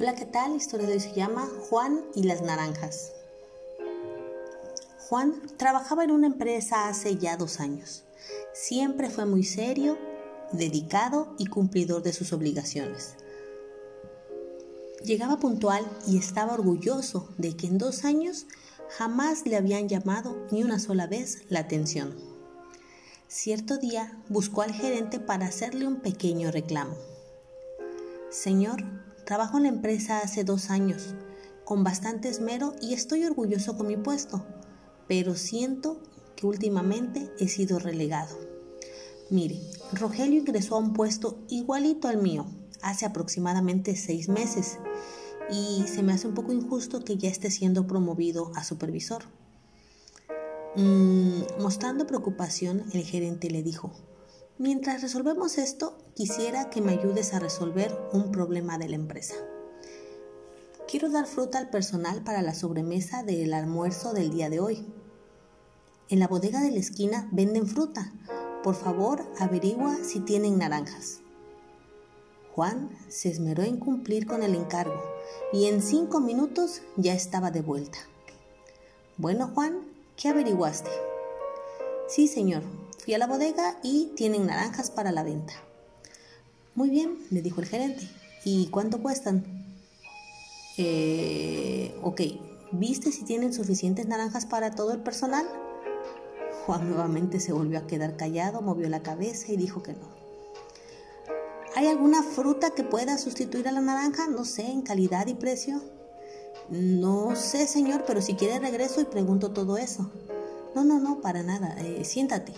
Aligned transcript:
Hola, 0.00 0.14
¿qué 0.14 0.24
tal? 0.24 0.52
La 0.52 0.56
historia 0.56 0.86
de 0.86 0.94
hoy 0.94 1.00
se 1.00 1.12
llama 1.12 1.46
Juan 1.68 2.00
y 2.14 2.22
las 2.22 2.40
naranjas. 2.40 3.12
Juan 4.98 5.42
trabajaba 5.58 6.04
en 6.04 6.10
una 6.10 6.26
empresa 6.26 6.88
hace 6.88 7.18
ya 7.18 7.36
dos 7.36 7.60
años. 7.60 8.04
Siempre 8.54 9.10
fue 9.10 9.26
muy 9.26 9.44
serio, 9.44 9.98
dedicado 10.52 11.34
y 11.36 11.48
cumplidor 11.48 12.02
de 12.02 12.14
sus 12.14 12.32
obligaciones. 12.32 13.16
Llegaba 15.04 15.38
puntual 15.38 15.86
y 16.06 16.16
estaba 16.16 16.54
orgulloso 16.54 17.28
de 17.36 17.54
que 17.54 17.66
en 17.66 17.76
dos 17.76 18.06
años 18.06 18.46
jamás 18.96 19.44
le 19.44 19.56
habían 19.56 19.86
llamado 19.86 20.34
ni 20.50 20.62
una 20.62 20.78
sola 20.78 21.08
vez 21.08 21.42
la 21.50 21.60
atención. 21.60 22.16
Cierto 23.28 23.76
día 23.76 24.18
buscó 24.30 24.62
al 24.62 24.72
gerente 24.72 25.20
para 25.20 25.44
hacerle 25.44 25.86
un 25.86 25.96
pequeño 25.96 26.50
reclamo. 26.50 26.96
Señor, 28.30 28.82
trabajo 29.30 29.58
en 29.58 29.62
la 29.62 29.68
empresa 29.68 30.18
hace 30.18 30.42
dos 30.42 30.70
años, 30.70 31.14
con 31.64 31.84
bastante 31.84 32.28
esmero 32.28 32.74
y 32.82 32.94
estoy 32.94 33.24
orgulloso 33.24 33.76
con 33.76 33.86
mi 33.86 33.96
puesto, 33.96 34.44
pero 35.06 35.36
siento 35.36 36.02
que 36.34 36.48
últimamente 36.48 37.30
he 37.38 37.46
sido 37.46 37.78
relegado. 37.78 38.36
Mire, 39.30 39.60
Rogelio 39.92 40.40
ingresó 40.40 40.74
a 40.74 40.78
un 40.80 40.94
puesto 40.94 41.38
igualito 41.48 42.08
al 42.08 42.16
mío 42.16 42.44
hace 42.82 43.06
aproximadamente 43.06 43.94
seis 43.94 44.28
meses 44.28 44.78
y 45.48 45.84
se 45.86 46.02
me 46.02 46.12
hace 46.12 46.26
un 46.26 46.34
poco 46.34 46.52
injusto 46.52 47.04
que 47.04 47.16
ya 47.16 47.28
esté 47.28 47.52
siendo 47.52 47.86
promovido 47.86 48.50
a 48.56 48.64
supervisor. 48.64 49.22
Mm, 50.74 51.42
mostrando 51.60 52.04
preocupación, 52.04 52.82
el 52.92 53.04
gerente 53.04 53.48
le 53.48 53.62
dijo, 53.62 53.92
mientras 54.60 55.00
resolvemos 55.00 55.56
esto, 55.56 55.96
quisiera 56.14 56.68
que 56.68 56.82
me 56.82 56.92
ayudes 56.92 57.32
a 57.32 57.38
resolver 57.38 57.98
un 58.12 58.30
problema 58.30 58.76
de 58.76 58.90
la 58.90 58.96
empresa. 58.96 59.34
Quiero 60.86 61.08
dar 61.08 61.26
fruta 61.26 61.58
al 61.58 61.70
personal 61.70 62.22
para 62.22 62.42
la 62.42 62.54
sobremesa 62.54 63.22
del 63.22 63.54
almuerzo 63.54 64.12
del 64.12 64.30
día 64.30 64.50
de 64.50 64.60
hoy. 64.60 64.86
En 66.10 66.18
la 66.18 66.28
bodega 66.28 66.60
de 66.60 66.72
la 66.72 66.78
esquina 66.78 67.26
venden 67.32 67.66
fruta. 67.66 68.12
Por 68.62 68.74
favor, 68.74 69.24
averigua 69.38 69.96
si 70.04 70.20
tienen 70.20 70.58
naranjas. 70.58 71.20
Juan 72.54 72.90
se 73.08 73.30
esmeró 73.30 73.62
en 73.62 73.78
cumplir 73.78 74.26
con 74.26 74.42
el 74.42 74.54
encargo 74.54 75.00
y 75.54 75.66
en 75.66 75.80
cinco 75.80 76.20
minutos 76.20 76.82
ya 76.96 77.14
estaba 77.14 77.50
de 77.50 77.62
vuelta. 77.62 77.98
Bueno, 79.16 79.50
Juan, 79.54 79.86
¿qué 80.16 80.28
averiguaste? 80.28 80.90
Sí, 82.08 82.28
señor, 82.28 82.62
fui 83.02 83.14
a 83.14 83.18
la 83.18 83.26
bodega 83.26 83.78
y 83.82 84.12
tienen 84.16 84.46
naranjas 84.46 84.90
para 84.90 85.12
la 85.12 85.22
venta. 85.22 85.54
Muy 86.74 86.90
bien, 86.90 87.18
le 87.30 87.42
dijo 87.42 87.60
el 87.60 87.66
gerente. 87.66 88.08
¿Y 88.44 88.68
cuánto 88.68 89.02
cuestan? 89.02 89.44
Eh, 90.76 91.94
ok, 92.02 92.20
¿viste 92.72 93.12
si 93.12 93.24
tienen 93.24 93.52
suficientes 93.52 94.06
naranjas 94.06 94.46
para 94.46 94.70
todo 94.70 94.92
el 94.92 95.00
personal? 95.00 95.46
Juan 96.64 96.88
nuevamente 96.88 97.40
se 97.40 97.52
volvió 97.52 97.78
a 97.78 97.86
quedar 97.86 98.16
callado, 98.16 98.60
movió 98.62 98.88
la 98.88 99.02
cabeza 99.02 99.52
y 99.52 99.56
dijo 99.56 99.82
que 99.82 99.94
no. 99.94 100.08
¿Hay 101.76 101.86
alguna 101.86 102.22
fruta 102.22 102.70
que 102.70 102.84
pueda 102.84 103.18
sustituir 103.18 103.68
a 103.68 103.72
la 103.72 103.80
naranja? 103.80 104.26
No 104.28 104.44
sé, 104.44 104.66
en 104.66 104.82
calidad 104.82 105.26
y 105.26 105.34
precio. 105.34 105.80
No 106.68 107.36
sé, 107.36 107.66
señor, 107.66 108.04
pero 108.06 108.20
si 108.22 108.34
quiere 108.34 108.58
regreso 108.58 109.00
y 109.00 109.04
pregunto 109.04 109.52
todo 109.52 109.76
eso. 109.76 110.10
No, 110.74 110.84
no, 110.84 111.00
no, 111.00 111.20
para 111.20 111.42
nada. 111.42 111.76
Eh, 111.80 112.04
siéntate. 112.04 112.52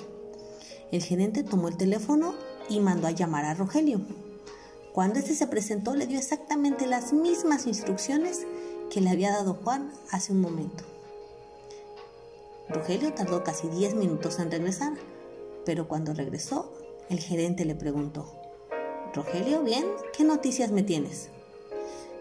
El 0.93 1.03
gerente 1.03 1.43
tomó 1.43 1.69
el 1.69 1.79
teléfono 1.79 2.35
y 2.69 2.79
mandó 2.79 3.07
a 3.07 3.13
llamar 3.13 3.47
a 3.47 3.55
Rogelio. 3.55 4.03
Cuando 4.93 5.19
este 5.19 5.35
se 5.35 5.47
presentó, 5.47 5.97
le 5.97 6.07
dio 6.07 6.19
exactamente 6.19 6.87
las 6.87 7.15
mismas 7.15 7.67
instrucciones 7.67 8.47
que 8.91 9.01
le 9.01 9.09
había 9.09 9.33
dado 9.33 9.55
Juan 9.55 9.91
hace 10.11 10.33
un 10.33 10.43
momento. 10.43 10.85
Rogelio 12.69 13.15
tardó 13.15 13.43
casi 13.43 13.69
10 13.69 13.95
minutos 13.95 14.39
en 14.39 14.51
regresar, 14.51 14.93
pero 15.65 15.89
cuando 15.89 16.13
regresó, 16.13 16.71
el 17.09 17.21
gerente 17.21 17.65
le 17.65 17.75
preguntó, 17.75 18.31
Rogelio, 19.15 19.63
bien, 19.63 19.87
¿qué 20.15 20.25
noticias 20.25 20.73
me 20.73 20.83
tienes? 20.83 21.31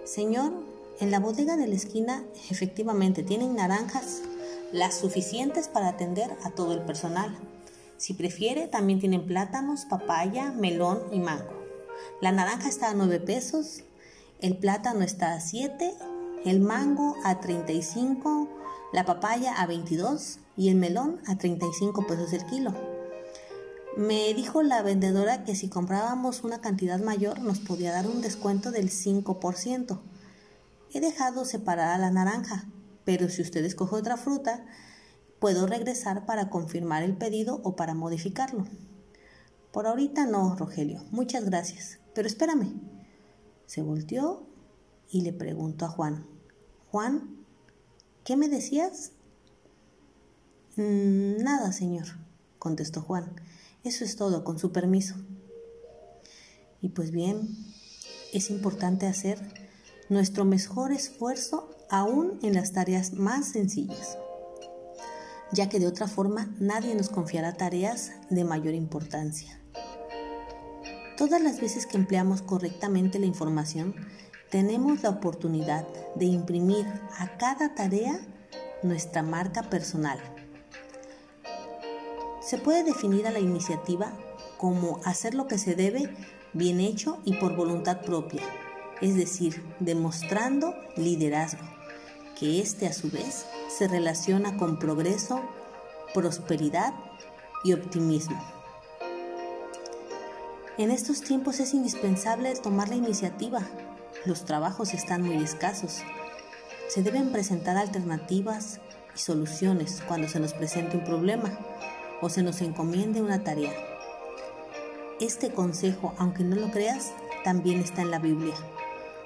Señor, 0.05 0.53
en 1.01 1.11
la 1.11 1.19
bodega 1.19 1.57
de 1.57 1.67
la 1.67 1.75
esquina 1.75 2.23
efectivamente 2.49 3.21
tienen 3.21 3.55
naranjas, 3.55 4.21
las 4.71 4.97
suficientes 4.97 5.67
para 5.67 5.89
atender 5.89 6.37
a 6.43 6.51
todo 6.51 6.73
el 6.73 6.81
personal. 6.83 7.37
Si 8.01 8.15
prefiere, 8.15 8.67
también 8.67 8.99
tienen 8.99 9.27
plátanos, 9.27 9.85
papaya, 9.85 10.51
melón 10.53 11.03
y 11.11 11.19
mango. 11.19 11.53
La 12.19 12.31
naranja 12.31 12.67
está 12.67 12.89
a 12.89 12.93
9 12.95 13.19
pesos, 13.19 13.83
el 14.39 14.57
plátano 14.57 15.03
está 15.03 15.33
a 15.33 15.39
7, 15.39 15.93
el 16.43 16.61
mango 16.61 17.15
a 17.23 17.39
35, 17.39 18.49
la 18.91 19.05
papaya 19.05 19.53
a 19.53 19.67
22 19.67 20.39
y 20.57 20.69
el 20.69 20.77
melón 20.77 21.21
a 21.27 21.37
35 21.37 22.07
pesos 22.07 22.33
el 22.33 22.43
kilo. 22.47 22.73
Me 23.95 24.33
dijo 24.33 24.63
la 24.63 24.81
vendedora 24.81 25.43
que 25.43 25.53
si 25.53 25.69
comprábamos 25.69 26.43
una 26.43 26.59
cantidad 26.59 26.99
mayor 26.99 27.39
nos 27.41 27.59
podía 27.59 27.91
dar 27.91 28.07
un 28.07 28.21
descuento 28.21 28.71
del 28.71 28.89
5%. 28.89 29.99
He 30.91 31.01
dejado 31.01 31.45
separada 31.45 31.99
la 31.99 32.09
naranja, 32.09 32.65
pero 33.05 33.29
si 33.29 33.43
usted 33.43 33.63
escoge 33.63 33.95
otra 33.95 34.17
fruta, 34.17 34.65
puedo 35.41 35.65
regresar 35.65 36.25
para 36.27 36.49
confirmar 36.51 37.01
el 37.01 37.17
pedido 37.17 37.59
o 37.63 37.75
para 37.75 37.95
modificarlo. 37.95 38.67
Por 39.73 39.87
ahorita 39.87 40.27
no, 40.27 40.55
Rogelio. 40.55 41.03
Muchas 41.09 41.45
gracias. 41.45 41.97
Pero 42.13 42.27
espérame. 42.27 42.79
Se 43.65 43.81
volteó 43.81 44.45
y 45.09 45.21
le 45.21 45.33
preguntó 45.33 45.85
a 45.85 45.89
Juan. 45.89 46.27
Juan, 46.91 47.37
¿qué 48.23 48.37
me 48.37 48.49
decías? 48.49 49.13
Mm, 50.75 51.41
nada, 51.41 51.71
señor, 51.71 52.05
contestó 52.59 53.01
Juan. 53.01 53.33
Eso 53.83 54.05
es 54.05 54.17
todo, 54.17 54.43
con 54.43 54.59
su 54.59 54.71
permiso. 54.71 55.15
Y 56.81 56.89
pues 56.89 57.09
bien, 57.09 57.49
es 58.31 58.51
importante 58.51 59.07
hacer 59.07 59.39
nuestro 60.09 60.45
mejor 60.45 60.91
esfuerzo 60.91 61.75
aún 61.89 62.37
en 62.43 62.53
las 62.53 62.73
tareas 62.73 63.13
más 63.13 63.47
sencillas, 63.47 64.17
ya 65.51 65.69
que 65.69 65.79
de 65.79 65.87
otra 65.87 66.07
forma 66.07 66.53
nadie 66.59 66.95
nos 66.95 67.09
confiará 67.09 67.53
tareas 67.53 68.11
de 68.29 68.43
mayor 68.43 68.73
importancia. 68.73 69.59
Todas 71.17 71.41
las 71.41 71.61
veces 71.61 71.85
que 71.85 71.97
empleamos 71.97 72.41
correctamente 72.41 73.19
la 73.19 73.25
información, 73.25 73.95
tenemos 74.49 75.03
la 75.03 75.09
oportunidad 75.09 75.87
de 76.15 76.25
imprimir 76.25 76.85
a 77.17 77.37
cada 77.37 77.75
tarea 77.75 78.19
nuestra 78.83 79.23
marca 79.23 79.63
personal 79.63 80.19
se 82.51 82.57
puede 82.57 82.83
definir 82.83 83.27
a 83.27 83.31
la 83.31 83.39
iniciativa 83.39 84.11
como 84.57 84.99
hacer 85.05 85.35
lo 85.35 85.47
que 85.47 85.57
se 85.57 85.73
debe 85.73 86.13
bien 86.51 86.81
hecho 86.81 87.19
y 87.23 87.35
por 87.35 87.55
voluntad 87.55 88.01
propia, 88.01 88.41
es 88.99 89.15
decir, 89.15 89.63
demostrando 89.79 90.75
liderazgo, 90.97 91.63
que 92.41 92.59
éste 92.59 92.87
a 92.87 92.93
su 92.93 93.11
vez 93.11 93.45
se 93.69 93.87
relaciona 93.87 94.57
con 94.57 94.79
progreso, 94.79 95.39
prosperidad 96.11 96.91
y 97.63 97.73
optimismo. 97.73 98.43
En 100.79 100.89
estos 100.89 101.21
tiempos 101.21 101.59
es 101.59 101.75
indispensable 101.75 102.55
tomar 102.55 102.89
la 102.89 102.95
iniciativa. 102.95 103.61
Los 104.25 104.43
trabajos 104.43 104.95
están 104.95 105.21
muy 105.21 105.35
escasos. 105.35 105.99
Se 106.87 107.03
deben 107.03 107.31
presentar 107.31 107.77
alternativas 107.77 108.79
y 109.15 109.19
soluciones 109.19 110.01
cuando 110.07 110.27
se 110.27 110.39
nos 110.39 110.53
presente 110.53 110.97
un 110.97 111.03
problema 111.03 111.55
o 112.21 112.29
se 112.29 112.41
nos 112.41 112.61
encomiende 112.61 113.21
una 113.21 113.43
tarea. 113.43 113.71
Este 115.19 115.51
consejo, 115.51 116.15
aunque 116.17 116.43
no 116.43 116.55
lo 116.55 116.71
creas, 116.71 117.13
también 117.43 117.81
está 117.81 118.01
en 118.01 118.09
la 118.09 118.17
Biblia. 118.17 118.55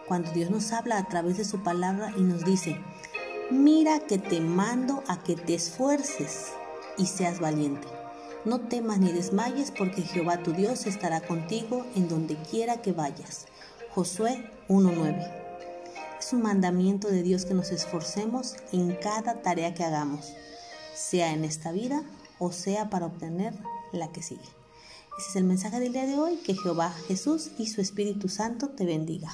Cuando 0.05 0.31
Dios 0.33 0.51
nos 0.51 0.71
habla 0.71 0.97
a 0.97 1.07
través 1.07 1.37
de 1.37 1.45
su 1.45 1.63
palabra 1.63 2.13
y 2.15 2.21
nos 2.21 2.43
dice, 2.45 2.77
mira 3.51 3.99
que 3.99 4.17
te 4.17 4.41
mando 4.41 5.03
a 5.07 5.21
que 5.21 5.35
te 5.35 5.55
esfuerces 5.55 6.47
y 6.97 7.05
seas 7.05 7.39
valiente. 7.39 7.87
No 8.43 8.61
temas 8.61 8.99
ni 8.99 9.11
desmayes 9.11 9.71
porque 9.71 10.01
Jehová 10.01 10.43
tu 10.43 10.51
Dios 10.53 10.85
estará 10.85 11.21
contigo 11.21 11.85
en 11.95 12.07
donde 12.07 12.35
quiera 12.35 12.81
que 12.81 12.91
vayas. 12.91 13.47
Josué 13.91 14.49
1.9. 14.67 15.31
Es 16.19 16.33
un 16.33 16.41
mandamiento 16.41 17.07
de 17.07 17.23
Dios 17.23 17.45
que 17.45 17.53
nos 17.53 17.71
esforcemos 17.71 18.55
en 18.71 18.95
cada 18.95 19.41
tarea 19.41 19.73
que 19.73 19.83
hagamos, 19.83 20.33
sea 20.95 21.31
en 21.31 21.43
esta 21.43 21.71
vida 21.71 22.03
o 22.39 22.51
sea 22.51 22.89
para 22.89 23.05
obtener 23.05 23.53
la 23.91 24.11
que 24.11 24.23
sigue. 24.23 24.41
Ese 25.17 25.29
es 25.29 25.35
el 25.37 25.45
mensaje 25.45 25.79
del 25.79 25.93
día 25.93 26.05
de 26.05 26.17
hoy. 26.17 26.37
Que 26.37 26.55
Jehová, 26.55 26.93
Jesús 27.07 27.51
y 27.57 27.67
su 27.67 27.79
Espíritu 27.79 28.27
Santo 28.27 28.69
te 28.69 28.85
bendiga. 28.85 29.31